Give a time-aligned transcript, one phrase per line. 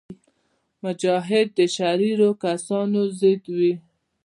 [0.83, 3.73] مجاهد د شریرو کسانو ضد وي.